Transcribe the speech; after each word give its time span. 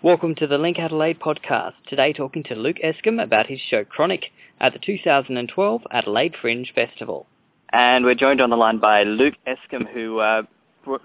Welcome 0.00 0.36
to 0.36 0.46
the 0.46 0.58
Link 0.58 0.78
Adelaide 0.78 1.18
podcast. 1.18 1.72
Today 1.88 2.12
talking 2.12 2.44
to 2.44 2.54
Luke 2.54 2.76
Escombe 2.84 3.20
about 3.20 3.48
his 3.48 3.58
show 3.68 3.82
Chronic 3.82 4.26
at 4.60 4.72
the 4.72 4.78
2012 4.78 5.82
Adelaide 5.90 6.36
Fringe 6.40 6.70
Festival. 6.72 7.26
And 7.72 8.04
we're 8.04 8.14
joined 8.14 8.40
on 8.40 8.48
the 8.48 8.56
line 8.56 8.78
by 8.78 9.02
Luke 9.02 9.34
Escombe 9.44 9.92
who 9.92 10.20
uh, 10.20 10.42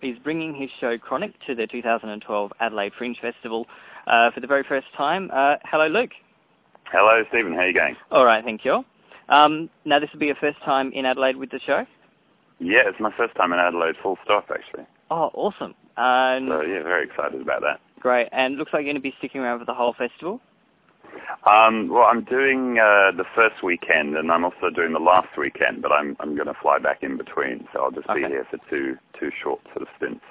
is 0.03 0.19
bringing 0.19 0.53
his 0.53 0.69
show 0.79 0.99
Chronic 0.99 1.33
to 1.47 1.55
the 1.55 1.65
2012 1.65 2.51
Adelaide 2.59 2.91
Fringe 2.95 3.17
Festival 3.19 3.65
uh, 4.05 4.29
for 4.29 4.41
the 4.41 4.45
very 4.45 4.61
first 4.61 4.85
time. 4.95 5.31
Uh, 5.33 5.55
hello 5.65 5.87
Luke. 5.87 6.11
Hello 6.91 7.23
Stephen, 7.29 7.53
how 7.53 7.61
are 7.61 7.67
you 7.67 7.73
going? 7.73 7.95
All 8.11 8.25
right, 8.25 8.45
thank 8.45 8.63
you. 8.63 8.85
Um, 9.27 9.71
now 9.85 9.97
this 9.97 10.11
will 10.13 10.19
be 10.19 10.27
your 10.27 10.35
first 10.35 10.59
time 10.63 10.91
in 10.93 11.07
Adelaide 11.07 11.37
with 11.37 11.49
the 11.49 11.59
show? 11.65 11.87
Yeah, 12.59 12.83
it's 12.85 12.99
my 12.99 13.11
first 13.17 13.33
time 13.37 13.53
in 13.53 13.59
Adelaide 13.59 13.95
full 14.03 14.19
stop 14.23 14.51
actually. 14.53 14.85
Oh, 15.09 15.31
awesome. 15.33 15.73
Um, 15.97 16.47
so 16.47 16.61
yeah, 16.61 16.83
very 16.83 17.05
excited 17.05 17.41
about 17.41 17.61
that. 17.61 17.79
Great. 18.03 18.27
And 18.33 18.57
looks 18.57 18.73
like 18.73 18.81
you're 18.81 18.93
going 18.93 19.01
to 19.01 19.01
be 19.01 19.15
sticking 19.17 19.39
around 19.39 19.59
for 19.59 19.65
the 19.65 19.73
whole 19.73 19.95
festival? 19.97 20.41
Um, 21.47 21.87
well, 21.87 22.03
I'm 22.03 22.25
doing 22.25 22.77
uh, 22.77 23.15
the 23.15 23.23
first 23.33 23.63
weekend, 23.63 24.17
and 24.17 24.29
I'm 24.29 24.43
also 24.43 24.69
doing 24.75 24.91
the 24.91 24.99
last 24.99 25.37
weekend, 25.37 25.81
but 25.81 25.91
I'm 25.91 26.17
I'm 26.19 26.35
going 26.35 26.47
to 26.47 26.53
fly 26.61 26.79
back 26.79 27.01
in 27.01 27.17
between, 27.17 27.65
so 27.71 27.83
I'll 27.83 27.91
just 27.91 28.09
okay. 28.09 28.23
be 28.23 28.27
here 28.27 28.45
for 28.49 28.57
two 28.69 28.97
two 29.19 29.29
short 29.41 29.61
sort 29.73 29.83
of 29.83 29.87
stints. 29.97 30.23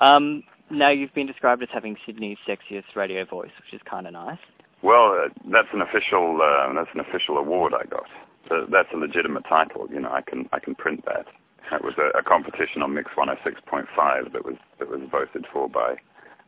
Um, 0.00 0.42
now 0.70 0.88
you've 0.88 1.14
been 1.14 1.26
described 1.26 1.62
as 1.62 1.68
having 1.72 1.96
Sydney's 2.04 2.38
sexiest 2.46 2.96
radio 2.96 3.24
voice, 3.24 3.50
which 3.62 3.72
is 3.72 3.80
kind 3.88 4.06
of 4.06 4.14
nice. 4.14 4.38
Well, 4.82 5.12
uh, 5.12 5.28
that's 5.50 5.68
an 5.72 5.82
official 5.82 6.40
uh, 6.42 6.72
that's 6.74 6.90
an 6.94 7.00
official 7.00 7.38
award 7.38 7.72
I 7.72 7.86
got. 7.86 8.06
So 8.48 8.66
that's 8.70 8.88
a 8.94 8.96
legitimate 8.96 9.44
title. 9.48 9.86
You 9.92 10.00
know, 10.00 10.10
I 10.10 10.22
can 10.22 10.48
I 10.52 10.58
can 10.58 10.74
print 10.74 11.04
that. 11.06 11.26
It 11.72 11.84
was 11.84 11.94
a, 11.98 12.18
a 12.18 12.22
competition 12.22 12.82
on 12.82 12.94
Mix 12.94 13.10
106.5 13.16 14.32
that 14.32 14.44
was 14.44 14.56
that 14.78 14.88
was 14.88 15.00
voted 15.10 15.46
for 15.52 15.68
by 15.68 15.96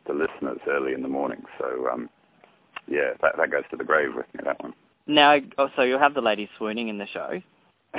the 0.08 0.14
listeners 0.14 0.58
early 0.68 0.94
in 0.94 1.02
the 1.02 1.08
morning. 1.08 1.42
So 1.58 1.88
um, 1.92 2.10
yeah, 2.88 3.12
that 3.22 3.36
that 3.38 3.50
goes 3.50 3.64
to 3.70 3.76
the 3.76 3.84
grave 3.84 4.10
with 4.16 4.26
me. 4.34 4.40
That 4.44 4.60
one. 4.62 4.74
Now, 5.06 5.36
oh, 5.56 5.68
so 5.76 5.82
you'll 5.82 5.98
have 6.00 6.14
the 6.14 6.20
ladies 6.20 6.48
swooning 6.58 6.88
in 6.88 6.98
the 6.98 7.06
show. 7.06 7.40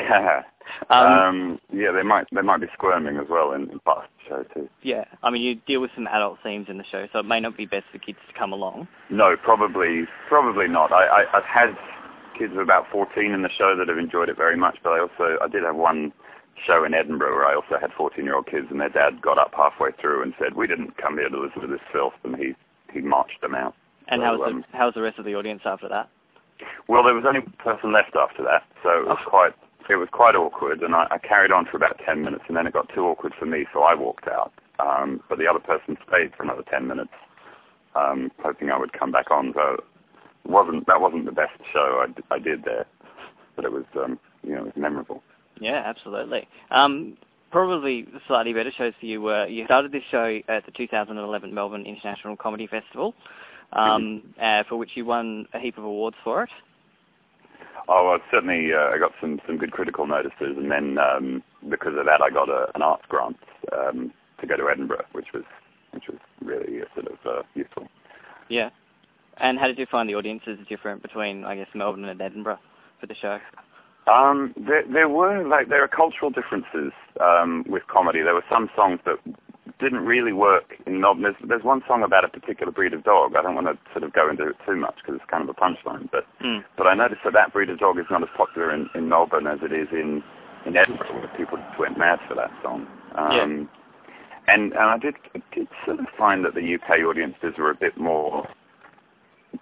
um, 0.92 1.02
um, 1.02 1.60
yeah, 1.74 1.92
they 1.92 2.04
might 2.04 2.28
they 2.34 2.42
might 2.42 2.62
be 2.62 2.68
squirming 2.74 3.18
as 3.18 3.26
well 3.30 3.54
in, 3.54 3.64
in 3.72 3.80
past 3.80 4.08
the 4.18 4.30
show 4.30 4.44
too. 4.54 4.70
Yeah, 4.84 5.06
I 5.24 5.32
mean 5.32 5.42
you 5.42 5.56
deal 5.68 5.82
with 5.82 5.92
some 5.96 6.08
adult 6.08 6.38
themes 6.44 6.68
in 6.70 6.78
the 6.78 6.84
show, 6.92 7.08
so 7.12 7.20
it 7.20 7.26
may 7.26 7.40
not 7.40 7.58
be 7.58 7.66
best 7.66 7.86
for 7.92 7.98
kids 7.98 8.20
to 8.32 8.38
come 8.38 8.54
along. 8.54 8.88
No, 9.10 9.36
probably 9.44 10.04
probably 10.28 10.68
not. 10.68 10.92
I, 10.92 11.06
I 11.06 11.38
I've 11.38 11.44
had 11.44 11.76
kids 12.38 12.54
of 12.54 12.60
about 12.60 12.86
14 12.92 13.32
in 13.32 13.42
the 13.42 13.50
show 13.58 13.76
that 13.78 13.90
have 13.90 13.98
enjoyed 13.98 14.30
it 14.30 14.38
very 14.38 14.56
much, 14.56 14.78
but 14.84 14.92
I 14.92 15.00
also 15.00 15.38
I 15.42 15.48
did 15.48 15.64
have 15.64 15.76
one 15.76 16.14
show 16.66 16.84
in 16.84 16.94
Edinburgh 16.94 17.36
where 17.36 17.46
I 17.46 17.56
also 17.56 17.78
had 17.80 17.92
14-year-old 17.92 18.48
kids, 18.48 18.68
and 18.70 18.80
their 18.80 18.90
dad 18.90 19.22
got 19.22 19.38
up 19.38 19.54
halfway 19.56 19.92
through 20.00 20.24
and 20.24 20.34
said, 20.40 20.56
"We 20.56 20.68
didn't 20.68 20.98
come 20.98 21.18
here 21.18 21.30
to 21.30 21.40
listen 21.40 21.62
to 21.62 21.68
this 21.68 21.82
filth," 21.92 22.14
and 22.24 22.36
he 22.36 22.54
he 22.92 23.02
marched 23.02 23.42
them 23.42 23.56
out. 23.56 23.76
And 24.08 24.22
so, 24.22 24.26
how 24.26 24.38
was 24.38 24.50
um, 24.52 24.66
the 24.72 24.78
how 24.78 24.86
was 24.88 24.96
the 24.96 25.02
rest 25.02 25.20
of 25.20 25.26
the 25.26 25.36
audience 25.36 25.62
after 25.66 25.88
that? 25.90 26.10
Well, 26.88 27.04
there 27.04 27.14
was 27.14 27.24
only 27.28 27.40
one 27.42 27.54
person 27.60 27.94
left 27.94 28.16
after 28.16 28.44
that, 28.44 28.64
so 28.84 28.90
it 29.02 29.08
was 29.08 29.18
Oh. 29.26 29.30
quite 29.30 29.54
it 29.90 29.96
was 29.96 30.10
quite 30.12 30.36
awkward, 30.36 30.82
and 30.84 30.94
I, 30.94 31.08
I 31.10 31.18
carried 31.18 31.52
on 31.52 31.66
for 31.66 31.76
about 31.76 31.98
10 32.06 32.22
minutes, 32.24 32.44
and 32.48 32.56
then 32.56 32.68
it 32.68 32.74
got 32.74 32.90
too 32.94 33.06
awkward 33.08 33.34
for 33.40 33.48
me, 33.48 33.66
so 33.74 33.82
I 33.82 33.96
walked 33.96 34.28
out. 34.28 34.54
Um, 34.80 35.20
but 35.28 35.40
the 35.40 35.48
other 35.48 35.58
person 35.60 35.98
stayed 36.08 36.36
for 36.38 36.44
another 36.44 36.62
10 36.70 36.88
minutes, 36.88 37.10
um, 37.96 38.32
hoping 38.44 38.70
I 38.70 38.78
would 38.78 38.94
come 38.94 39.12
back 39.12 39.32
on. 39.32 39.52
So 39.56 39.84
wasn't 40.46 40.86
that 40.86 41.02
wasn't 41.02 41.26
the 41.26 41.32
best 41.32 41.58
show 41.74 42.04
I, 42.04 42.12
d- 42.12 42.22
I 42.30 42.38
did 42.38 42.66
there, 42.66 42.86
but 43.56 43.66
it 43.66 43.72
was 43.72 43.86
um, 43.96 44.20
you 44.44 44.54
know 44.54 44.62
it 44.62 44.66
was 44.66 44.74
memorable. 44.78 45.24
Yeah, 45.60 45.84
absolutely. 45.86 46.48
Um, 46.72 47.18
probably 47.52 48.08
slightly 48.28 48.54
better 48.54 48.72
shows 48.78 48.94
for 49.00 49.06
you 49.06 49.22
were 49.22 49.48
you 49.48 49.66
started 49.66 49.92
this 49.92 50.04
show 50.12 50.40
at 50.48 50.66
the 50.66 50.72
2011 50.72 51.54
Melbourne 51.54 51.86
International 51.86 52.38
Comedy 52.38 52.68
Festival, 52.68 53.14
um, 53.74 54.24
uh, 54.42 54.64
for 54.70 54.78
which 54.78 54.92
you 54.96 55.06
won 55.06 55.48
a 55.54 55.60
heap 55.60 55.78
of 55.78 55.84
awards 55.84 56.18
for 56.24 56.44
it. 56.44 56.50
Oh, 57.88 58.10
well, 58.10 58.20
certainly 58.32 58.70
uh, 58.74 58.94
I 58.94 59.00
got 59.00 59.12
some 59.20 59.40
some 59.48 59.58
good 59.58 59.72
critical 59.72 60.06
notices, 60.06 60.58
and 60.58 60.72
then 60.72 60.98
um, 60.98 61.44
because 61.70 61.94
of 61.98 62.06
that, 62.06 62.22
I 62.22 62.30
got 62.30 62.50
a, 62.50 62.68
an 62.76 62.82
arts 62.82 63.04
grant 63.10 63.38
um, 63.74 64.14
to 64.40 64.48
go 64.48 64.56
to 64.58 64.70
Edinburgh, 64.70 65.06
which 65.14 65.28
was 65.34 65.44
which 65.92 66.04
was 66.08 66.20
really 66.42 66.82
uh, 66.82 66.86
sort 66.94 67.08
of 67.08 67.18
uh, 67.26 67.42
useful. 67.56 67.88
Yeah. 68.48 68.70
And 69.38 69.58
how 69.58 69.68
did 69.68 69.80
you 69.80 69.86
find 69.90 70.10
the 70.10 70.16
audiences 70.16 70.60
different 70.68 71.02
between, 71.02 71.46
I 71.46 71.56
guess, 71.56 71.68
Melbourne 71.74 72.04
and 72.06 72.22
Edinburgh 72.22 72.60
for 73.00 73.08
the 73.08 73.16
show? 73.16 73.40
Um, 74.08 74.54
there, 74.58 74.84
there 74.92 75.10
were 75.10 75.48
like 75.48 75.70
there 75.70 75.84
are 75.84 75.88
cultural 75.88 76.32
differences 76.32 76.92
um, 77.22 77.64
with 77.68 77.84
comedy. 77.88 78.22
There 78.22 78.34
were 78.34 78.46
some 78.50 78.70
songs 78.76 79.00
that 79.06 79.18
didn't 79.80 80.06
really 80.06 80.34
work 80.34 80.76
in 80.86 81.00
Melbourne. 81.00 81.24
There's, 81.24 81.36
there's 81.48 81.64
one 81.64 81.82
song 81.88 82.04
about 82.04 82.26
a 82.26 82.28
particular 82.28 82.72
breed 82.72 82.94
of 82.94 83.04
dog. 83.04 83.36
I 83.36 83.42
don't 83.42 83.56
want 83.56 83.68
to 83.68 83.78
sort 83.94 84.04
of 84.04 84.14
go 84.14 84.30
into 84.30 84.48
it 84.50 84.56
too 84.66 84.76
much 84.76 84.96
because 84.98 85.16
it's 85.16 85.30
kind 85.30 85.48
of 85.48 85.50
a 85.50 85.54
punchline. 85.54 86.10
But 86.12 86.26
Mm. 86.42 86.64
but 86.78 86.88
I 86.88 86.94
noticed 86.94 87.22
that 87.26 87.34
that 87.34 87.54
breed 87.54 87.70
of 87.70 87.80
dog 87.80 88.00
is 88.00 88.06
not 88.10 88.24
as 88.24 88.30
popular 88.36 88.74
in, 88.74 88.90
in 88.96 89.10
Melbourne 89.10 89.48
as 89.48 89.60
it 89.62 89.72
is 89.72 89.88
in 89.92 90.24
in 90.66 90.76
Edinburgh, 90.76 91.14
where 91.14 91.28
people 91.38 91.58
just 91.58 91.80
went 91.80 91.98
mad 91.98 92.20
for 92.28 92.36
that 92.36 92.52
song. 92.64 92.88
Um, 93.16 93.70
And 94.48 94.74
and 94.74 94.90
I 94.96 94.98
did 94.98 95.16
I 95.36 95.42
did 95.54 95.68
sort 95.86 96.00
of 96.00 96.08
find 96.18 96.44
that 96.46 96.56
the 96.56 96.74
UK 96.76 97.04
audiences 97.06 97.54
were 97.58 97.70
a 97.70 97.76
bit 97.76 97.98
more 97.98 98.48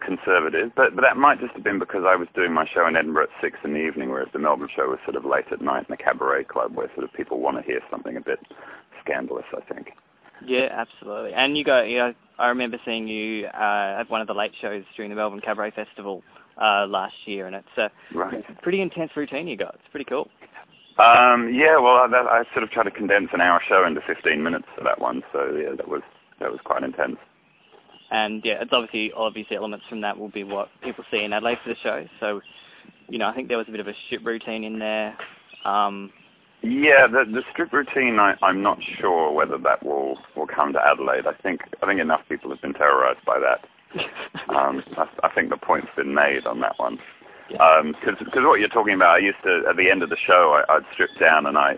conservative, 0.06 0.72
but 0.76 0.96
but 0.96 1.02
that 1.02 1.18
might 1.18 1.40
just 1.40 1.54
have 1.54 1.64
been 1.64 1.80
because 1.80 2.04
I 2.06 2.16
was 2.16 2.28
doing 2.36 2.54
my 2.54 2.66
show 2.68 2.88
in 2.88 2.96
Edinburgh 2.96 3.24
at 3.24 3.30
six 3.42 3.58
in 3.64 3.74
the 3.74 3.80
evening, 3.80 4.10
whereas 4.10 4.30
the 4.34 4.40
Melbourne 4.40 4.70
show 4.76 4.88
was 4.90 5.00
sort 5.06 5.16
of 5.16 5.26
late 5.26 5.46
at 5.52 5.62
night 5.62 5.86
in 5.88 5.94
a 5.94 5.98
cabaret 5.98 6.44
club 6.46 6.76
where 6.76 6.88
sort 6.94 7.04
of 7.06 7.14
people 7.14 7.40
want 7.40 7.58
to 7.58 7.64
hear 7.64 7.80
something 7.90 8.18
a 8.18 8.22
bit 8.22 8.40
scandalous. 9.04 9.46
I 9.56 9.62
think. 9.74 9.92
Yeah, 10.46 10.68
absolutely. 10.72 11.34
And 11.34 11.58
you 11.58 11.64
go, 11.64 11.82
you 11.84 11.98
know, 11.98 12.14
I 12.38 12.50
remember 12.50 12.78
seeing 12.86 13.08
you 13.08 13.48
uh, 13.48 13.98
at 14.00 14.10
one 14.10 14.22
of 14.22 14.28
the 14.28 14.34
late 14.36 14.52
shows 14.62 14.84
during 14.96 15.10
the 15.10 15.16
Melbourne 15.16 15.42
Cabaret 15.42 15.72
Festival 15.72 16.22
uh, 16.62 16.86
last 16.88 17.16
year, 17.26 17.48
and 17.48 17.56
it's 17.56 17.78
a 17.78 17.90
Right. 18.14 18.44
pretty 18.62 18.82
intense 18.82 19.12
routine 19.16 19.48
you 19.48 19.58
got. 19.58 19.74
It's 19.76 19.88
pretty 19.92 20.06
cool. 20.06 20.30
Um, 21.00 21.54
yeah, 21.54 21.78
well, 21.78 21.98
I, 21.98 22.08
that, 22.12 22.26
I 22.26 22.44
sort 22.54 22.64
of 22.64 22.72
tried 22.72 22.84
to 22.86 22.92
condense 22.92 23.30
an 23.34 23.42
hour 23.42 23.62
show 23.68 23.86
into 23.86 24.02
15 24.02 24.42
minutes 24.44 24.66
for 24.76 24.84
that 24.84 25.00
one, 25.00 25.24
so 25.32 25.56
yeah, 25.56 25.76
that 25.76 25.88
was 25.88 26.02
that 26.40 26.52
was 26.52 26.60
quite 26.64 26.84
intense. 26.84 27.18
And 28.12 28.42
yeah, 28.46 28.62
it's 28.62 28.72
obviously 28.72 29.12
obvious 29.14 29.48
elements 29.52 29.86
from 29.90 30.02
that 30.02 30.18
will 30.18 30.30
be 30.30 30.44
what 30.44 30.70
people 30.82 31.04
see 31.12 31.24
in 31.24 31.34
Adelaide 31.34 31.60
for 31.64 31.70
the 31.70 31.80
show. 31.84 32.06
So, 32.20 32.42
you 33.10 33.18
know, 33.18 33.28
I 33.28 33.36
think 33.36 33.48
there 33.50 33.58
was 33.58 33.68
a 33.68 33.72
bit 33.72 33.80
of 33.80 33.88
a 33.88 33.94
strip 34.06 34.26
routine 34.26 34.64
in 34.64 34.80
there. 34.80 35.18
Um, 35.66 36.12
Yeah, 36.62 37.08
the 37.08 37.26
the 37.30 37.44
strip 37.52 37.72
routine, 37.74 38.18
I, 38.20 38.36
I'm 38.42 38.64
not 38.64 38.80
sure 39.00 39.32
whether 39.32 39.58
that 39.58 39.84
will 39.86 40.18
will 40.36 40.48
come 40.48 40.74
to 40.74 40.80
Adelaide. 40.86 41.28
I 41.28 41.34
think 41.44 41.62
I 41.84 41.86
think 41.86 42.00
enough 42.00 42.22
people 42.30 42.50
have 42.50 42.62
been 42.62 42.74
terrorised 42.74 43.24
by 43.26 43.40
that. 43.40 43.66
Um, 44.50 44.82
I, 44.98 45.08
I 45.24 45.30
think 45.34 45.50
the 45.50 45.58
point's 45.58 45.90
been 45.96 46.14
made 46.14 46.46
on 46.46 46.62
that 46.62 46.78
one. 46.78 47.00
Yeah. 47.50 47.82
Because 47.84 48.44
what 48.46 48.60
you're 48.60 48.70
talking 48.70 48.94
about, 48.94 49.16
I 49.16 49.20
used 49.20 49.42
to 49.44 49.64
at 49.70 49.76
the 49.76 49.90
end 49.90 50.04
of 50.04 50.10
the 50.10 50.18
show, 50.26 50.62
I, 50.70 50.74
I'd 50.76 50.84
strip 50.94 51.10
down 51.20 51.46
and 51.46 51.58
I 51.58 51.78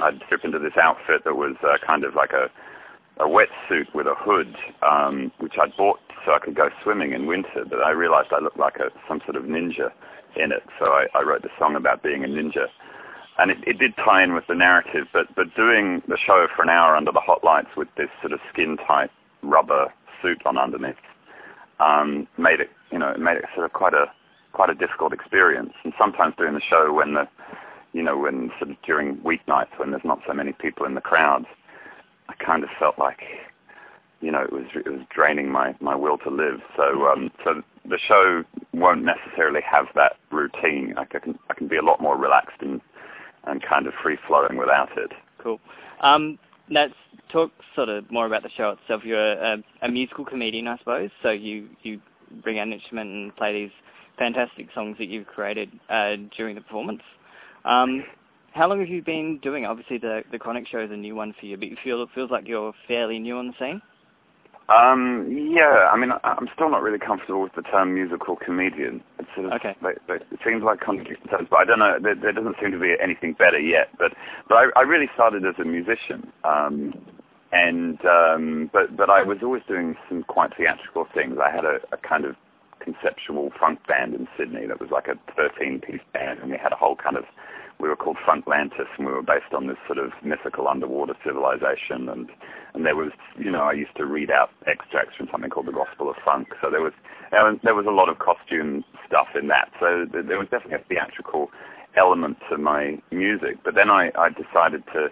I'd 0.00 0.20
strip 0.26 0.44
into 0.44 0.58
this 0.58 0.76
outfit 0.80 1.22
that 1.24 1.36
was 1.36 1.56
uh, 1.62 1.76
kind 1.86 2.04
of 2.04 2.14
like 2.14 2.32
a 2.32 2.50
a 3.18 3.24
wetsuit 3.24 3.94
with 3.94 4.06
a 4.06 4.14
hood, 4.16 4.54
um, 4.82 5.30
which 5.38 5.54
I'd 5.60 5.76
bought 5.76 6.00
so 6.24 6.32
I 6.32 6.38
could 6.38 6.54
go 6.54 6.70
swimming 6.82 7.12
in 7.12 7.26
winter. 7.26 7.64
But 7.68 7.80
I 7.82 7.90
realised 7.90 8.28
I 8.32 8.40
looked 8.40 8.58
like 8.58 8.76
a 8.76 8.90
some 9.08 9.20
sort 9.24 9.36
of 9.36 9.44
ninja 9.44 9.90
in 10.36 10.52
it, 10.52 10.62
so 10.78 10.86
I, 10.86 11.06
I 11.14 11.22
wrote 11.22 11.42
the 11.42 11.50
song 11.58 11.76
about 11.76 12.02
being 12.02 12.24
a 12.24 12.28
ninja. 12.28 12.66
And 13.36 13.50
it, 13.50 13.58
it 13.66 13.78
did 13.78 13.96
tie 13.96 14.22
in 14.22 14.34
with 14.34 14.46
the 14.46 14.54
narrative, 14.54 15.06
but 15.12 15.34
but 15.34 15.54
doing 15.54 16.02
the 16.08 16.18
show 16.18 16.46
for 16.54 16.62
an 16.62 16.68
hour 16.68 16.96
under 16.96 17.12
the 17.12 17.20
hot 17.20 17.44
lights 17.44 17.76
with 17.76 17.88
this 17.96 18.08
sort 18.20 18.32
of 18.32 18.40
skin 18.52 18.76
tight 18.86 19.10
rubber 19.42 19.92
suit 20.22 20.40
on 20.46 20.56
underneath 20.56 20.96
um, 21.80 22.26
made 22.38 22.60
it 22.60 22.70
you 22.90 22.98
know 22.98 23.14
made 23.18 23.36
it 23.36 23.44
sort 23.54 23.66
of 23.66 23.72
quite 23.72 23.94
a 23.94 24.06
quite 24.52 24.70
a 24.70 24.74
difficult 24.74 25.12
experience. 25.12 25.72
And 25.84 25.92
sometimes 25.98 26.34
doing 26.36 26.54
the 26.54 26.60
show 26.60 26.92
when 26.92 27.14
the 27.14 27.28
you 27.92 28.02
know 28.02 28.18
when 28.18 28.50
sort 28.58 28.70
of 28.70 28.76
during 28.82 29.16
weeknights 29.18 29.78
when 29.78 29.90
there's 29.90 30.04
not 30.04 30.20
so 30.26 30.32
many 30.32 30.52
people 30.52 30.86
in 30.86 30.94
the 30.94 31.00
crowds, 31.00 31.46
I 31.48 31.63
kind 32.44 32.62
of 32.62 32.70
felt 32.78 32.98
like 32.98 33.20
you 34.20 34.30
know 34.30 34.42
it 34.42 34.52
was 34.52 34.64
it 34.74 34.90
was 34.90 35.00
draining 35.14 35.50
my 35.50 35.74
my 35.80 35.94
will 35.94 36.18
to 36.18 36.30
live. 36.30 36.60
So 36.76 37.06
um, 37.06 37.30
so 37.44 37.62
the 37.88 37.98
show 38.08 38.44
won't 38.72 39.04
necessarily 39.04 39.60
have 39.70 39.86
that 39.94 40.16
routine. 40.30 40.94
I 40.96 41.04
can 41.04 41.38
I 41.50 41.54
can 41.54 41.68
be 41.68 41.76
a 41.76 41.82
lot 41.82 42.00
more 42.00 42.16
relaxed 42.16 42.60
and 42.60 42.80
and 43.46 43.62
kind 43.62 43.86
of 43.86 43.92
free 44.02 44.18
flowing 44.26 44.56
without 44.56 44.96
it. 44.96 45.12
cool. 45.38 45.60
Um, 46.00 46.38
let's 46.70 46.94
talk 47.30 47.50
sort 47.74 47.88
of 47.88 48.10
more 48.10 48.26
about 48.26 48.42
the 48.42 48.50
show 48.56 48.70
itself. 48.70 49.02
You're 49.04 49.32
a, 49.32 49.62
a 49.82 49.88
musical 49.88 50.24
comedian, 50.24 50.66
I 50.68 50.78
suppose. 50.78 51.10
So 51.22 51.30
you 51.30 51.68
you 51.82 52.00
bring 52.42 52.58
out 52.58 52.66
an 52.66 52.72
instrument 52.72 53.10
and 53.10 53.36
play 53.36 53.52
these 53.52 53.72
fantastic 54.18 54.68
songs 54.74 54.96
that 54.98 55.08
you've 55.08 55.26
created 55.26 55.70
uh, 55.90 56.16
during 56.36 56.54
the 56.54 56.60
performance. 56.60 57.02
Um, 57.64 58.04
how 58.54 58.68
long 58.68 58.78
have 58.80 58.88
you 58.88 59.02
been 59.02 59.38
doing? 59.38 59.66
Obviously, 59.66 59.98
the 59.98 60.22
the 60.30 60.38
Chronic 60.38 60.66
show 60.68 60.78
is 60.80 60.90
a 60.90 60.96
new 60.96 61.14
one 61.14 61.34
for 61.38 61.46
you, 61.46 61.56
but 61.56 61.68
you 61.68 61.76
feel 61.82 62.02
it 62.02 62.08
feels 62.14 62.30
like 62.30 62.46
you're 62.46 62.72
fairly 62.86 63.18
new 63.18 63.36
on 63.36 63.48
the 63.48 63.54
scene. 63.58 63.82
Um, 64.68 65.26
yeah, 65.54 65.90
I 65.92 65.96
mean, 65.96 66.10
I'm 66.24 66.48
still 66.54 66.70
not 66.70 66.80
really 66.80 66.98
comfortable 66.98 67.42
with 67.42 67.52
the 67.54 67.60
term 67.62 67.92
musical 67.92 68.34
comedian. 68.36 69.02
It's 69.18 69.28
sort 69.34 69.46
of, 69.48 69.52
Okay. 69.54 69.76
like, 69.82 69.98
like, 70.08 70.22
it 70.32 70.38
seems 70.42 70.62
like 70.62 70.80
contradicting 70.80 71.28
terms, 71.28 71.48
but 71.50 71.58
I 71.58 71.64
don't 71.66 71.80
know. 71.80 71.98
There, 72.00 72.14
there 72.14 72.32
doesn't 72.32 72.56
seem 72.62 72.72
to 72.72 72.78
be 72.78 72.94
anything 73.02 73.34
better 73.34 73.58
yet. 73.58 73.90
But 73.98 74.12
but 74.48 74.54
I, 74.54 74.64
I 74.76 74.82
really 74.82 75.10
started 75.14 75.44
as 75.44 75.56
a 75.58 75.64
musician, 75.66 76.32
um, 76.44 76.94
and 77.52 77.98
um, 78.06 78.70
but 78.72 78.96
but 78.96 79.10
I 79.10 79.22
was 79.22 79.38
always 79.42 79.62
doing 79.68 79.96
some 80.08 80.22
quite 80.22 80.56
theatrical 80.56 81.06
things. 81.12 81.36
I 81.42 81.50
had 81.50 81.66
a, 81.66 81.80
a 81.92 81.98
kind 81.98 82.24
of 82.24 82.34
conceptual 82.80 83.50
funk 83.60 83.80
band 83.86 84.14
in 84.14 84.28
Sydney 84.38 84.66
that 84.66 84.80
was 84.80 84.90
like 84.90 85.08
a 85.08 85.16
13-piece 85.40 86.00
band, 86.12 86.38
and 86.40 86.50
we 86.50 86.56
had 86.58 86.72
a 86.72 86.76
whole 86.76 86.96
kind 86.96 87.16
of 87.16 87.24
we 87.78 87.88
were 87.88 87.96
called 87.96 88.16
Funklantis, 88.26 88.88
and 88.96 89.06
we 89.06 89.12
were 89.12 89.22
based 89.22 89.52
on 89.52 89.66
this 89.66 89.76
sort 89.86 89.98
of 89.98 90.12
mythical 90.22 90.68
underwater 90.68 91.14
civilization. 91.24 92.08
And 92.08 92.30
and 92.74 92.84
there 92.84 92.96
was, 92.96 93.12
you 93.38 93.50
know, 93.50 93.62
I 93.62 93.72
used 93.72 93.96
to 93.96 94.04
read 94.04 94.30
out 94.30 94.50
extracts 94.66 95.16
from 95.16 95.28
something 95.30 95.50
called 95.50 95.66
the 95.66 95.72
Gospel 95.72 96.10
of 96.10 96.16
Funk. 96.24 96.48
So 96.60 96.70
there 96.70 96.82
was 96.82 96.92
there 97.30 97.74
was 97.74 97.86
a 97.86 97.90
lot 97.90 98.08
of 98.08 98.18
costume 98.18 98.84
stuff 99.06 99.28
in 99.40 99.48
that. 99.48 99.70
So 99.80 100.06
there 100.10 100.38
was 100.38 100.48
definitely 100.50 100.78
a 100.78 100.88
theatrical 100.88 101.50
element 101.96 102.38
to 102.50 102.58
my 102.58 103.00
music. 103.10 103.58
But 103.64 103.74
then 103.74 103.90
I, 103.90 104.10
I 104.16 104.30
decided 104.30 104.84
to 104.92 105.08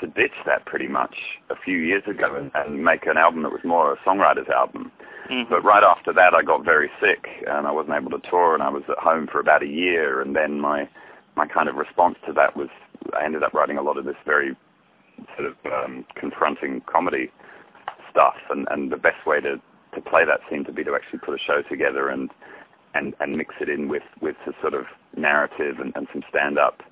to 0.00 0.06
ditch 0.06 0.34
that 0.46 0.64
pretty 0.64 0.86
much 0.86 1.16
a 1.50 1.56
few 1.56 1.78
years 1.78 2.04
ago 2.06 2.36
and, 2.36 2.52
and 2.54 2.84
make 2.84 3.06
an 3.06 3.16
album 3.16 3.42
that 3.42 3.50
was 3.50 3.62
more 3.64 3.92
a 3.92 3.96
songwriter's 3.98 4.48
album. 4.48 4.92
Mm-hmm. 5.30 5.50
But 5.50 5.64
right 5.64 5.82
after 5.82 6.12
that, 6.12 6.34
I 6.34 6.42
got 6.42 6.64
very 6.64 6.90
sick 7.00 7.26
and 7.48 7.66
I 7.66 7.72
wasn't 7.72 7.96
able 7.96 8.10
to 8.12 8.30
tour, 8.30 8.54
and 8.54 8.62
I 8.62 8.70
was 8.70 8.84
at 8.88 8.98
home 8.98 9.26
for 9.26 9.40
about 9.40 9.62
a 9.62 9.66
year. 9.66 10.20
And 10.20 10.34
then 10.36 10.60
my 10.60 10.88
my 11.38 11.46
kind 11.46 11.68
of 11.68 11.76
response 11.76 12.16
to 12.26 12.32
that 12.32 12.56
was 12.56 12.68
I 13.18 13.24
ended 13.24 13.44
up 13.44 13.54
writing 13.54 13.78
a 13.78 13.82
lot 13.82 13.96
of 13.96 14.04
this 14.04 14.16
very 14.26 14.56
sort 15.36 15.48
of 15.48 15.54
um, 15.72 16.04
confronting 16.16 16.82
comedy 16.92 17.30
stuff, 18.10 18.34
and, 18.50 18.66
and 18.70 18.90
the 18.90 18.96
best 18.96 19.24
way 19.24 19.40
to, 19.40 19.56
to 19.94 20.00
play 20.00 20.24
that 20.24 20.40
seemed 20.50 20.66
to 20.66 20.72
be 20.72 20.82
to 20.82 20.94
actually 20.94 21.20
put 21.20 21.34
a 21.34 21.38
show 21.38 21.62
together 21.62 22.10
and 22.10 22.30
and, 22.94 23.14
and 23.20 23.36
mix 23.36 23.54
it 23.60 23.68
in 23.68 23.88
with 23.88 24.02
with 24.20 24.36
a 24.46 24.52
sort 24.60 24.74
of 24.74 24.84
narrative 25.16 25.78
and, 25.78 25.92
and 25.94 26.08
some 26.12 26.22
stand 26.28 26.58
up. 26.58 26.82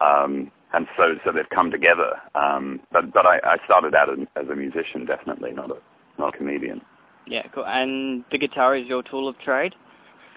Um, 0.00 0.50
and 0.72 0.88
so 0.96 1.14
so 1.24 1.30
they've 1.30 1.48
come 1.54 1.70
together. 1.70 2.20
Um, 2.34 2.80
but 2.90 3.12
but 3.12 3.26
I, 3.26 3.38
I 3.44 3.56
started 3.64 3.94
out 3.94 4.10
as, 4.10 4.26
as 4.34 4.48
a 4.50 4.56
musician, 4.56 5.06
definitely 5.06 5.52
not 5.52 5.70
a 5.70 5.76
not 6.18 6.34
a 6.34 6.36
comedian. 6.36 6.80
Yeah, 7.26 7.46
cool. 7.54 7.64
And 7.66 8.24
the 8.32 8.38
guitar 8.38 8.76
is 8.76 8.86
your 8.86 9.02
tool 9.02 9.28
of 9.28 9.38
trade. 9.38 9.74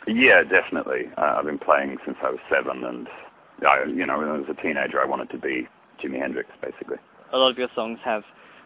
Yeah, 0.08 0.44
definitely. 0.44 1.10
Uh, 1.18 1.36
I've 1.38 1.46
been 1.46 1.60
playing 1.60 1.98
since 2.06 2.18
I 2.24 2.30
was 2.30 2.40
seven, 2.50 2.84
and 2.86 3.08
I, 3.66 3.86
you 3.86 4.06
know, 4.06 4.18
when 4.18 4.28
I 4.28 4.38
was 4.38 4.46
a 4.50 4.62
teenager, 4.62 5.02
I 5.02 5.06
wanted 5.06 5.30
to 5.32 5.38
be 5.38 5.68
Jimi 6.04 6.20
Hendrix, 6.20 6.50
basically. 6.62 6.98
A 7.34 7.38
lot 7.38 7.52
of 7.52 7.58
your 7.58 7.70
songs 7.76 8.00
have 8.04 8.24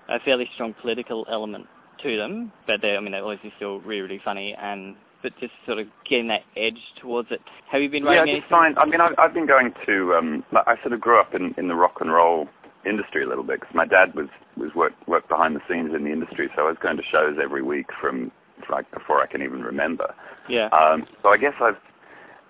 a 0.10 0.20
fairly 0.20 0.50
strong 0.54 0.74
political 0.82 1.26
element 1.30 1.68
to 2.04 2.18
them, 2.18 2.52
but 2.68 2.82
they, 2.82 2.96
I 2.96 3.00
mean, 3.00 3.12
they're 3.12 3.24
obviously 3.24 3.54
still 3.58 3.80
really, 3.82 4.02
really 4.02 4.22
funny, 4.24 4.56
and 4.56 4.96
but 5.22 5.34
just 5.40 5.54
sort 5.68 5.78
of 5.78 5.88
getting 6.10 6.28
that 6.30 6.42
edge 6.58 6.80
towards 7.00 7.30
it. 7.32 7.42
Have 7.72 7.82
you 7.82 7.90
been 7.90 8.04
writing 8.04 8.28
yeah, 8.28 8.34
anything? 8.34 8.48
Yeah, 8.50 8.58
fine. 8.58 8.78
I 8.78 8.86
mean, 8.86 9.02
I've, 9.02 9.14
I've 9.18 9.34
been 9.34 9.46
going 9.46 9.72
to. 9.86 10.16
Um, 10.16 10.44
I 10.54 10.76
sort 10.82 10.94
of 10.94 11.02
grew 11.02 11.20
up 11.20 11.36
in, 11.36 11.54
in 11.58 11.68
the 11.68 11.76
rock 11.76 11.98
and 12.02 12.12
roll 12.12 12.48
industry 12.86 13.24
a 13.24 13.28
little 13.28 13.44
bit 13.44 13.60
because 13.60 13.76
my 13.76 13.86
dad 13.86 14.16
was 14.16 14.28
was 14.58 14.74
work 14.76 14.94
worked 15.08 15.30
behind 15.30 15.56
the 15.56 15.62
scenes 15.70 15.94
in 15.96 16.04
the 16.04 16.12
industry, 16.12 16.50
so 16.56 16.64
I 16.64 16.70
was 16.70 16.78
going 16.82 16.98
to 16.98 17.04
shows 17.04 17.38
every 17.42 17.62
week 17.62 17.88
from 18.00 18.32
like 18.70 18.90
before 18.92 19.22
I 19.22 19.28
can 19.28 19.42
even 19.42 19.62
remember. 19.62 20.14
Yeah. 20.50 20.68
Um, 20.68 21.06
so 21.22 21.30
I 21.30 21.38
guess 21.38 21.54
I've 21.62 21.78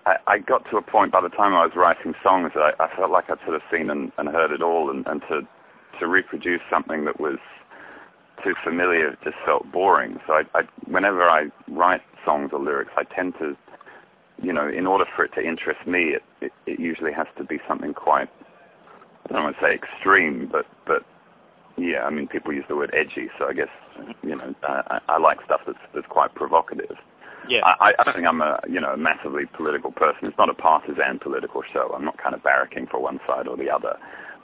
I, 0.06 0.16
I 0.26 0.38
got 0.38 0.68
to 0.70 0.76
a 0.76 0.82
point 0.82 1.12
by 1.12 1.20
the 1.20 1.28
time 1.28 1.54
I 1.54 1.64
was 1.64 1.72
writing 1.76 2.14
songs 2.22 2.52
that 2.54 2.74
I, 2.78 2.84
I 2.84 2.96
felt 2.96 3.10
like 3.10 3.30
I'd 3.30 3.38
sort 3.44 3.56
of 3.56 3.62
seen 3.70 3.90
and, 3.90 4.12
and 4.18 4.28
heard 4.28 4.50
it 4.50 4.62
all, 4.62 4.90
and, 4.90 5.06
and 5.06 5.20
to 5.28 5.42
to 6.00 6.06
reproduce 6.08 6.60
something 6.70 7.04
that 7.04 7.20
was 7.20 7.38
too 8.42 8.54
familiar 8.64 9.16
just 9.22 9.36
felt 9.44 9.70
boring. 9.70 10.18
So 10.26 10.34
I, 10.34 10.42
I, 10.54 10.62
whenever 10.86 11.22
I 11.22 11.46
write 11.68 12.00
songs 12.24 12.50
or 12.52 12.60
lyrics, 12.60 12.90
I 12.96 13.04
tend 13.04 13.34
to, 13.38 13.56
you 14.42 14.52
know, 14.52 14.68
in 14.68 14.86
order 14.86 15.04
for 15.14 15.24
it 15.24 15.32
to 15.34 15.40
interest 15.42 15.86
me, 15.86 16.14
it, 16.16 16.22
it, 16.40 16.52
it 16.66 16.80
usually 16.80 17.12
has 17.12 17.26
to 17.38 17.44
be 17.44 17.58
something 17.68 17.94
quite, 17.94 18.28
I 19.28 19.32
don't 19.32 19.44
want 19.44 19.56
to 19.56 19.62
say 19.62 19.74
extreme, 19.74 20.48
but 20.50 20.66
but 20.86 21.04
yeah, 21.78 22.04
I 22.04 22.10
mean 22.10 22.28
people 22.28 22.52
use 22.52 22.64
the 22.68 22.76
word 22.76 22.92
edgy, 22.94 23.28
so 23.38 23.46
I 23.48 23.52
guess 23.52 23.68
you 24.22 24.36
know 24.36 24.54
I, 24.62 24.98
I 25.08 25.18
like 25.18 25.38
stuff 25.44 25.60
that's 25.66 25.78
that's 25.94 26.06
quite 26.08 26.34
provocative. 26.34 26.96
Yeah. 27.48 27.60
I, 27.64 27.92
I 27.98 28.04
don't 28.04 28.14
think 28.14 28.26
I'm 28.26 28.40
a 28.40 28.60
you 28.68 28.80
know 28.80 28.92
a 28.92 28.96
massively 28.96 29.44
political 29.56 29.92
person. 29.92 30.28
It's 30.28 30.38
not 30.38 30.48
a 30.48 30.54
partisan 30.54 31.18
political 31.20 31.62
show. 31.72 31.92
I'm 31.94 32.04
not 32.04 32.18
kind 32.18 32.34
of 32.34 32.42
barracking 32.42 32.90
for 32.90 33.00
one 33.00 33.20
side 33.26 33.48
or 33.48 33.56
the 33.56 33.70
other, 33.70 33.96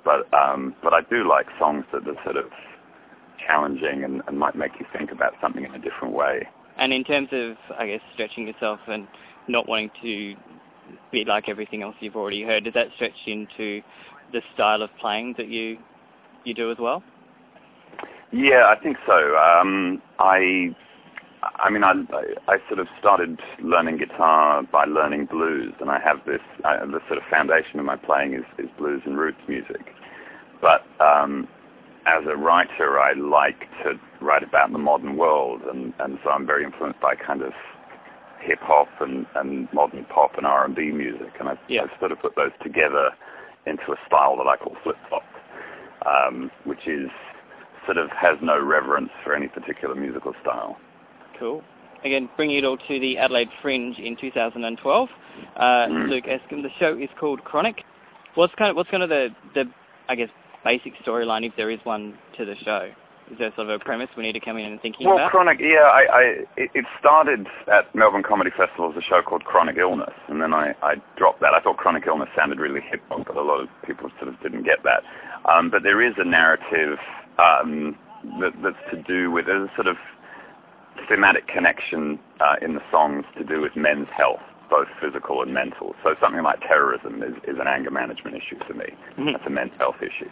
but 0.04 0.32
um, 0.34 0.74
but 0.82 0.92
I 0.92 1.00
do 1.08 1.28
like 1.28 1.46
songs 1.58 1.84
that 1.92 2.06
are 2.08 2.22
sort 2.24 2.36
of 2.36 2.50
challenging 3.46 4.04
and, 4.04 4.22
and 4.26 4.38
might 4.38 4.56
make 4.56 4.72
you 4.80 4.86
think 4.96 5.12
about 5.12 5.34
something 5.40 5.64
in 5.64 5.74
a 5.74 5.78
different 5.78 6.14
way. 6.14 6.48
And 6.76 6.92
in 6.92 7.04
terms 7.04 7.28
of 7.32 7.56
I 7.78 7.86
guess 7.86 8.00
stretching 8.14 8.46
yourself 8.46 8.80
and 8.88 9.06
not 9.48 9.68
wanting 9.68 9.90
to 10.02 10.34
be 11.12 11.24
like 11.24 11.48
everything 11.48 11.82
else 11.82 11.94
you've 12.00 12.16
already 12.16 12.42
heard, 12.42 12.64
does 12.64 12.74
that 12.74 12.88
stretch 12.96 13.12
into 13.26 13.80
the 14.32 14.42
style 14.54 14.82
of 14.82 14.90
playing 15.00 15.34
that 15.38 15.48
you 15.48 15.78
you 16.44 16.54
do 16.54 16.70
as 16.70 16.78
well? 16.78 17.02
Yeah, 18.32 18.66
I 18.66 18.80
think 18.82 18.96
so. 19.06 19.36
Um, 19.36 20.02
I 20.18 20.74
I 21.42 21.70
mean, 21.70 21.84
I, 21.84 21.92
I 22.48 22.58
sort 22.68 22.80
of 22.80 22.88
started 22.98 23.38
learning 23.62 23.98
guitar 23.98 24.62
by 24.62 24.84
learning 24.84 25.26
blues, 25.26 25.72
and 25.80 25.90
I 25.90 26.00
have 26.00 26.24
this, 26.26 26.40
the 26.62 27.00
sort 27.06 27.18
of 27.18 27.24
foundation 27.30 27.78
of 27.78 27.86
my 27.86 27.96
playing 27.96 28.34
is, 28.34 28.44
is 28.58 28.68
blues 28.76 29.02
and 29.04 29.16
roots 29.16 29.38
music. 29.46 29.94
But 30.60 30.84
um, 31.00 31.46
as 32.06 32.24
a 32.26 32.36
writer, 32.36 32.98
I 32.98 33.12
like 33.12 33.60
to 33.84 33.98
write 34.20 34.42
about 34.42 34.72
the 34.72 34.78
modern 34.78 35.16
world, 35.16 35.62
and, 35.62 35.94
and 36.00 36.18
so 36.24 36.30
I'm 36.30 36.46
very 36.46 36.64
influenced 36.64 37.00
by 37.00 37.14
kind 37.14 37.42
of 37.42 37.52
hip 38.40 38.58
hop 38.60 38.88
and, 39.00 39.26
and 39.36 39.68
modern 39.72 40.04
pop 40.06 40.36
and 40.36 40.46
R&B 40.46 40.90
music, 40.90 41.32
and 41.38 41.48
I've, 41.48 41.58
yeah. 41.68 41.82
I've 41.82 41.98
sort 42.00 42.12
of 42.12 42.20
put 42.20 42.34
those 42.34 42.52
together 42.62 43.10
into 43.66 43.92
a 43.92 43.96
style 44.06 44.36
that 44.38 44.46
I 44.46 44.56
call 44.56 44.76
flip 44.82 44.96
flop, 45.08 45.24
um, 46.06 46.50
which 46.64 46.86
is 46.86 47.10
sort 47.84 47.98
of 47.98 48.10
has 48.10 48.38
no 48.42 48.60
reverence 48.60 49.10
for 49.24 49.34
any 49.34 49.48
particular 49.48 49.94
musical 49.94 50.34
style. 50.42 50.78
Cool. 51.38 51.62
Again, 52.04 52.28
bringing 52.36 52.58
it 52.58 52.64
all 52.64 52.76
to 52.76 53.00
the 53.00 53.18
Adelaide 53.18 53.48
Fringe 53.62 53.98
in 53.98 54.16
2012. 54.16 55.08
Uh, 55.56 55.60
Mm. 55.62 56.08
Luke 56.08 56.24
Escombe, 56.24 56.62
the 56.62 56.70
show 56.78 56.96
is 56.96 57.08
called 57.18 57.42
Chronic. 57.44 57.82
What's 58.34 58.54
kind 58.56 58.70
of 58.70 58.76
what's 58.76 58.90
kind 58.90 59.02
of 59.02 59.08
the, 59.08 59.28
the 59.54 59.64
I 60.08 60.14
guess 60.14 60.28
basic 60.64 60.94
storyline 61.04 61.44
if 61.46 61.52
there 61.56 61.70
is 61.70 61.80
one 61.84 62.14
to 62.36 62.44
the 62.44 62.54
show? 62.64 62.90
Is 63.30 63.38
there 63.38 63.50
sort 63.56 63.68
of 63.68 63.80
a 63.80 63.84
premise 63.84 64.08
we 64.16 64.22
need 64.22 64.32
to 64.32 64.40
come 64.40 64.56
in 64.56 64.64
and 64.64 64.80
thinking 64.80 65.06
Well, 65.06 65.16
about? 65.16 65.30
chronic, 65.30 65.58
yeah, 65.60 65.80
I, 65.84 66.06
I 66.10 66.22
it, 66.56 66.70
it 66.74 66.84
started 66.98 67.46
at 67.70 67.94
Melbourne 67.94 68.22
Comedy 68.22 68.50
Festival 68.56 68.90
as 68.90 68.96
a 68.96 69.02
show 69.02 69.20
called 69.22 69.44
Chronic 69.44 69.76
Illness, 69.76 70.14
and 70.28 70.40
then 70.40 70.54
I, 70.54 70.74
I 70.82 70.94
dropped 71.16 71.40
that. 71.40 71.52
I 71.52 71.60
thought 71.60 71.76
Chronic 71.76 72.04
Illness 72.06 72.28
sounded 72.34 72.58
really 72.58 72.80
hip 72.80 73.02
hop, 73.10 73.26
but 73.26 73.36
a 73.36 73.42
lot 73.42 73.60
of 73.60 73.68
people 73.86 74.08
sort 74.18 74.28
of 74.32 74.40
didn't 74.40 74.62
get 74.64 74.82
that. 74.84 75.02
Um, 75.44 75.68
but 75.70 75.82
there 75.82 76.00
is 76.00 76.14
a 76.16 76.24
narrative 76.24 76.98
um, 77.38 77.96
that, 78.40 78.52
that's 78.62 78.76
to 78.92 79.02
do 79.02 79.30
with 79.30 79.44
there's 79.46 79.68
a 79.68 79.74
sort 79.74 79.88
of 79.88 79.96
thematic 81.08 81.46
connection 81.48 82.18
uh, 82.40 82.56
in 82.62 82.74
the 82.74 82.82
songs 82.90 83.24
to 83.36 83.44
do 83.44 83.60
with 83.60 83.74
men's 83.76 84.08
health, 84.16 84.40
both 84.70 84.88
physical 85.00 85.42
and 85.42 85.52
mental. 85.54 85.94
So 86.02 86.14
something 86.20 86.42
like 86.42 86.60
terrorism 86.60 87.22
is, 87.22 87.34
is 87.48 87.56
an 87.60 87.66
anger 87.66 87.90
management 87.90 88.36
issue 88.36 88.58
for 88.66 88.74
me. 88.74 88.86
Mhm. 89.18 89.32
That's 89.32 89.46
a 89.46 89.50
men's 89.50 89.72
health 89.78 89.96
issue. 90.02 90.30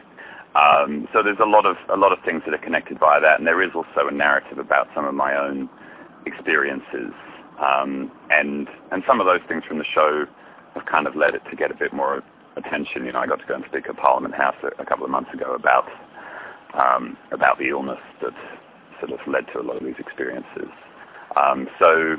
Um, 0.55 1.07
so 1.13 1.23
there's 1.23 1.41
a 1.41 1.45
lot 1.49 1.67
of 1.67 1.77
a 1.93 1.97
lot 1.97 2.13
of 2.13 2.19
things 2.25 2.43
that 2.47 2.55
are 2.55 2.59
connected 2.65 2.99
by 2.99 3.21
that, 3.21 3.39
and 3.39 3.47
there 3.47 3.61
is 3.63 3.73
also 3.75 4.09
a 4.09 4.13
narrative 4.13 4.59
about 4.59 4.89
some 4.95 5.05
of 5.05 5.15
my 5.15 5.37
own 5.37 5.69
experiences, 6.25 7.13
um, 7.61 8.11
and 8.31 8.67
and 8.91 9.03
some 9.07 9.21
of 9.21 9.27
those 9.27 9.41
things 9.49 9.65
from 9.69 9.79
the 9.79 9.85
show 9.85 10.25
have 10.75 10.87
kind 10.87 11.07
of 11.07 11.15
led 11.15 11.35
it 11.35 11.43
to 11.51 11.57
get 11.57 11.71
a 11.71 11.75
bit 11.75 11.93
more 11.93 12.23
attention. 12.57 13.05
You 13.05 13.13
know, 13.13 13.19
I 13.21 13.27
got 13.27 13.41
to 13.41 13.47
go 13.47 13.55
and 13.55 13.65
speak 13.69 13.85
at 13.89 13.97
Parliament 13.99 14.35
House 14.35 14.57
a, 14.63 14.69
a 14.81 14.87
couple 14.87 15.05
of 15.05 15.11
months 15.11 15.31
ago 15.35 15.55
about 15.55 15.89
um, 16.73 17.19
about 17.33 17.59
the 17.59 17.69
illness 17.69 18.01
that 18.23 18.33
sort 19.01 19.13
of 19.13 19.21
led 19.27 19.47
to 19.53 19.61
a 19.61 19.65
lot 19.65 19.77
of 19.77 19.85
these 19.85 19.99
experiences. 19.99 20.71
Um, 21.37 21.69
so 21.79 22.17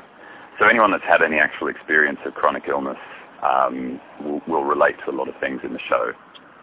so 0.59 0.65
anyone 0.67 0.91
that's 0.91 1.03
had 1.03 1.21
any 1.21 1.37
actual 1.37 1.67
experience 1.67 2.19
of 2.25 2.33
chronic 2.33 2.63
illness 2.67 2.97
um, 3.43 3.99
will, 4.23 4.41
will 4.47 4.63
relate 4.63 4.95
to 5.05 5.11
a 5.11 5.15
lot 5.15 5.29
of 5.29 5.35
things 5.39 5.61
in 5.63 5.73
the 5.73 5.79
show 5.87 6.13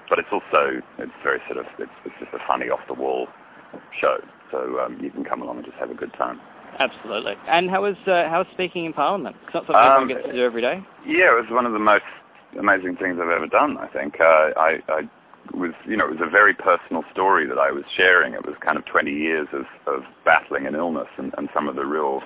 but 0.08 0.18
it's 0.18 0.28
also 0.32 0.80
it's 0.98 1.12
very 1.22 1.40
sort 1.46 1.58
of 1.58 1.66
it's, 1.78 1.90
it's 2.04 2.14
just 2.20 2.32
a 2.34 2.38
funny 2.46 2.66
off 2.66 2.80
the 2.88 2.94
wall 2.94 3.28
show. 4.00 4.16
So 4.50 4.80
um, 4.80 4.98
you 5.00 5.10
can 5.10 5.24
come 5.24 5.42
along 5.42 5.58
and 5.58 5.66
just 5.66 5.78
have 5.78 5.90
a 5.90 5.94
good 5.94 6.12
time. 6.14 6.40
Absolutely. 6.78 7.34
And 7.48 7.70
how 7.70 7.82
was 7.82 7.96
uh, 8.06 8.28
how 8.28 8.38
was 8.38 8.46
speaking 8.52 8.84
in 8.84 8.92
Parliament? 8.92 9.36
It's 9.44 9.54
not 9.54 9.66
something 9.66 9.76
Um, 9.76 10.02
everyone 10.02 10.08
gets 10.08 10.26
to 10.26 10.32
do 10.32 10.44
every 10.44 10.62
day. 10.62 10.82
Yeah, 11.06 11.34
it 11.34 11.42
was 11.42 11.50
one 11.50 11.66
of 11.66 11.72
the 11.72 11.78
most 11.78 12.04
amazing 12.58 12.96
things 12.96 13.18
I've 13.20 13.30
ever 13.30 13.46
done. 13.46 13.78
I 13.78 13.86
think 13.88 14.20
uh, 14.20 14.50
I, 14.56 14.78
I 14.88 15.00
was 15.52 15.72
you 15.86 15.96
know 15.96 16.06
it 16.06 16.10
was 16.10 16.20
a 16.26 16.30
very 16.30 16.54
personal 16.54 17.04
story 17.12 17.46
that 17.46 17.58
I 17.58 17.70
was 17.70 17.84
sharing. 17.96 18.34
It 18.34 18.46
was 18.46 18.54
kind 18.60 18.78
of 18.78 18.84
20 18.86 19.10
years 19.12 19.48
of, 19.52 19.66
of 19.86 20.02
battling 20.24 20.66
an 20.66 20.74
illness 20.74 21.08
and, 21.18 21.34
and 21.36 21.48
some 21.54 21.68
of 21.68 21.76
the 21.76 21.84
real 21.84 22.22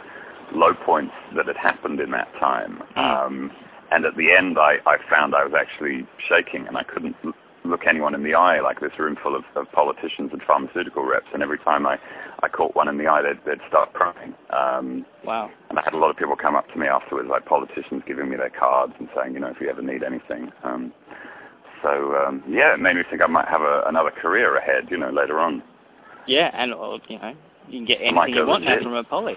low 0.54 0.72
points 0.75 1.12
that 1.37 1.46
had 1.46 1.56
happened 1.56 2.00
in 2.00 2.10
that 2.12 2.32
time. 2.38 2.82
Um, 2.96 3.50
and 3.90 4.04
at 4.04 4.16
the 4.16 4.32
end, 4.32 4.58
I, 4.58 4.76
I 4.87 4.96
found 5.10 5.34
I 5.34 5.44
was 5.44 5.52
actually 5.58 6.06
shaking 6.28 6.66
and 6.66 6.76
I 6.76 6.82
couldn't 6.84 7.16
l- 7.25 7.32
look 7.64 7.87
anyone 7.87 8.14
in 8.14 8.22
the 8.22 8.34
eye, 8.34 8.60
like 8.60 8.80
this 8.80 8.92
room 8.98 9.16
full 9.22 9.34
of, 9.37 9.44
of 9.56 9.70
politicians 9.72 10.30
and 10.32 10.42
pharmaceutical 10.42 11.04
reps. 11.04 11.26
And 11.34 11.42
every 11.42 11.58
time 11.58 11.87
I, 11.87 11.98
I 12.42 12.48
caught 12.48 12.75
one 12.75 12.88
in 12.88 12.96
the 12.98 13.06
eye, 13.06 13.22
they'd, 13.22 13.40
they'd 13.44 13.66
start 13.68 13.92
crying. 13.92 14.34
Um, 14.50 15.04
Wow. 15.25 15.50
and 15.68 15.78
I 15.78 15.82
had 15.82 15.92
a 15.92 15.98
lot 15.98 16.08
of 16.10 16.16
people 16.16 16.37
come 16.37 16.54
up 16.54 16.70
to 16.72 16.78
me 16.78 16.87
afterwards, 16.87 17.28
like 17.30 17.44
politicians 17.44 18.02
giving 18.06 18.30
me 18.30 18.37
their 18.37 18.50
cards 18.50 18.94
and 18.98 19.08
saying, 19.14 19.34
you 19.34 19.40
know, 19.40 19.48
if 19.48 19.60
you 19.60 19.68
ever 19.68 19.82
need 19.82 20.02
anything. 20.02 20.50
Um, 20.64 20.92
so, 21.82 22.16
um, 22.16 22.42
yeah, 22.49 22.75
it 22.75 22.80
made 22.80 22.97
me 22.97 23.02
think 23.08 23.23
I 23.23 23.26
might 23.26 23.49
have 23.49 23.61
a, 23.62 23.82
another 23.87 24.11
career 24.11 24.56
ahead, 24.56 24.88
you 24.90 24.97
know, 24.99 25.11
later 25.11 25.38
on. 25.38 25.62
Yeah, 26.26 26.50
and 26.54 26.75
or, 26.75 26.99
you 27.08 27.18
know, 27.18 27.35
you 27.68 27.78
can 27.80 27.87
get 27.87 28.00
anything 28.02 28.35
you 28.35 28.47
want 28.47 28.64
now 28.64 28.78
from 28.82 28.94
a 28.94 29.04
poly. 29.04 29.37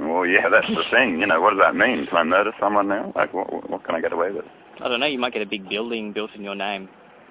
Well, 0.00 0.26
yeah, 0.26 0.48
that's 0.48 0.68
the 0.68 0.82
thing. 0.90 1.20
You 1.20 1.26
know, 1.26 1.40
what 1.40 1.50
does 1.50 1.60
that 1.60 1.76
mean? 1.76 2.06
Can 2.06 2.16
I 2.16 2.24
murder 2.24 2.52
someone 2.60 2.88
now? 2.88 3.12
Like, 3.14 3.32
what, 3.32 3.70
what- 3.70 3.84
can 3.84 3.94
I 3.94 4.00
get 4.00 4.12
away 4.12 4.30
with? 4.30 4.44
I 4.80 4.88
don't 4.88 4.98
know. 4.98 5.06
You 5.06 5.18
might 5.18 5.32
get 5.32 5.42
a 5.42 5.46
big 5.46 5.68
building 5.68 6.12
built 6.12 6.30
in 6.34 6.42
your 6.42 6.56
name. 6.56 6.88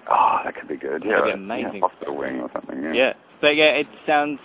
Oh, 0.10 0.40
that 0.46 0.56
could 0.56 0.68
be 0.70 0.78
good. 0.78 1.04
Yeah, 1.06 1.20
That'd 1.20 1.26
be 1.26 1.32
amazing. 1.32 1.74
Yeah, 1.76 1.80
hospital 1.82 2.16
wing 2.18 2.40
or 2.40 2.50
something. 2.54 2.82
Yeah. 2.82 2.94
Yeah. 2.94 3.14
But 3.42 3.56
yeah, 3.58 3.72
it 3.72 3.88
sounds 4.08 4.40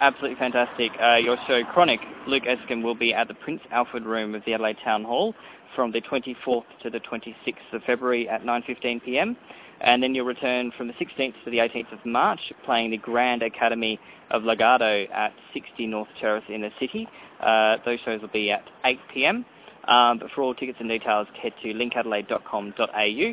absolutely 0.00 0.38
fantastic. 0.38 0.92
Uh, 1.00 1.16
your 1.16 1.36
show, 1.46 1.62
Chronic, 1.72 2.00
Luke 2.26 2.44
Escombe 2.44 2.82
will 2.82 2.94
be 2.94 3.14
at 3.14 3.28
the 3.28 3.34
Prince 3.34 3.60
Alfred 3.70 4.04
Room 4.04 4.34
of 4.34 4.42
the 4.44 4.54
Adelaide 4.54 4.78
Town 4.84 5.04
Hall 5.04 5.34
from 5.74 5.92
the 5.92 6.00
24th 6.00 6.64
to 6.82 6.90
the 6.90 7.00
26th 7.00 7.72
of 7.72 7.82
February 7.84 8.28
at 8.28 8.42
9.15pm. 8.42 9.36
And 9.80 10.02
then 10.02 10.14
you'll 10.14 10.26
return 10.26 10.70
from 10.76 10.86
the 10.86 10.94
16th 10.94 11.34
to 11.44 11.50
the 11.50 11.58
18th 11.58 11.92
of 11.92 12.06
March 12.06 12.40
playing 12.64 12.92
the 12.92 12.98
Grand 12.98 13.42
Academy 13.42 13.98
of 14.30 14.44
Legato 14.44 15.04
at 15.12 15.32
60 15.52 15.86
North 15.86 16.08
Terrace 16.20 16.44
in 16.48 16.60
the 16.60 16.70
city. 16.78 17.08
Uh, 17.40 17.78
those 17.84 17.98
shows 18.04 18.20
will 18.20 18.28
be 18.28 18.52
at 18.52 18.64
8pm. 18.84 19.44
Um, 19.88 20.18
but 20.18 20.30
for 20.34 20.42
all 20.42 20.54
tickets 20.54 20.78
and 20.80 20.88
details, 20.88 21.26
head 21.42 21.52
to 21.62 21.74
linkadelaide.com.au 21.74 23.32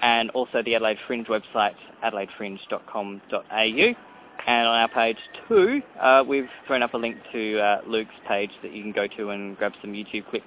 and 0.00 0.30
also 0.30 0.62
the 0.62 0.76
Adelaide 0.76 0.98
Fringe 1.06 1.26
website, 1.26 1.74
adelaidefringe.com.au. 2.04 4.07
And 4.48 4.66
on 4.66 4.74
our 4.76 4.88
page 4.88 5.18
two, 5.46 5.82
uh, 6.00 6.24
we've 6.26 6.48
thrown 6.66 6.82
up 6.82 6.94
a 6.94 6.96
link 6.96 7.18
to 7.32 7.60
uh, 7.60 7.80
Luke's 7.86 8.14
page 8.26 8.50
that 8.62 8.72
you 8.72 8.82
can 8.82 8.92
go 8.92 9.06
to 9.06 9.28
and 9.28 9.58
grab 9.58 9.72
some 9.82 9.92
YouTube 9.92 10.26
clips 10.30 10.46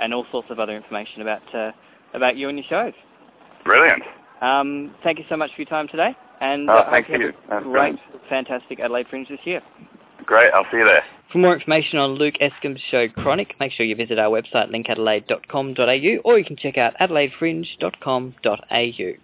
and 0.00 0.14
all 0.14 0.24
sorts 0.30 0.50
of 0.50 0.60
other 0.60 0.76
information 0.76 1.20
about 1.20 1.42
uh, 1.52 1.72
about 2.14 2.36
you 2.36 2.48
and 2.48 2.56
your 2.56 2.66
shows. 2.70 2.92
Brilliant. 3.64 4.04
Um, 4.40 4.94
thank 5.02 5.18
you 5.18 5.24
so 5.28 5.36
much 5.36 5.50
for 5.56 5.62
your 5.62 5.68
time 5.68 5.88
today, 5.88 6.14
and 6.40 6.70
Oh, 6.70 6.74
uh, 6.74 6.90
thank 6.92 7.08
you 7.08 7.18
you. 7.18 7.32
have 7.50 7.62
a 7.62 7.64
great, 7.64 7.96
brilliant. 7.96 8.28
fantastic 8.28 8.78
Adelaide 8.78 9.08
Fringe 9.10 9.26
this 9.28 9.40
year. 9.44 9.60
Great. 10.24 10.52
I'll 10.54 10.66
see 10.70 10.76
you 10.76 10.84
there. 10.84 11.02
For 11.32 11.38
more 11.38 11.54
information 11.54 11.98
on 11.98 12.10
Luke 12.12 12.36
Escombe's 12.40 12.82
show 12.88 13.08
Chronic, 13.08 13.56
make 13.58 13.72
sure 13.72 13.84
you 13.84 13.96
visit 13.96 14.20
our 14.20 14.30
website 14.30 14.70
linkadelaide.com.au 14.70 16.20
or 16.24 16.38
you 16.38 16.44
can 16.44 16.54
check 16.56 16.78
out 16.78 16.94
adelaidefringe.com.au. 17.00 19.14